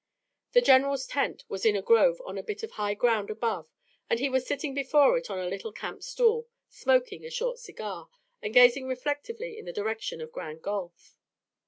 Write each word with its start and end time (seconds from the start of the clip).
The 0.53 0.61
general's 0.63 1.05
tent 1.05 1.43
was 1.47 1.63
in 1.63 1.75
a 1.75 1.81
grove 1.83 2.19
on 2.25 2.35
a 2.35 2.41
bit 2.41 2.63
of 2.63 2.71
high 2.71 2.95
ground, 2.95 3.29
and 4.09 4.19
he 4.19 4.29
was 4.29 4.47
sitting 4.47 4.73
before 4.73 5.15
it 5.15 5.29
on 5.29 5.37
a 5.37 5.45
little 5.45 5.71
camp 5.71 6.01
stool, 6.01 6.47
smoking 6.69 7.23
a 7.23 7.29
short 7.29 7.59
cigar, 7.59 8.09
and 8.41 8.51
gazing 8.51 8.87
reflectively 8.87 9.59
in 9.59 9.65
the 9.65 9.71
direction 9.71 10.19
of 10.19 10.31
Grand 10.31 10.63
Gulf. 10.63 11.13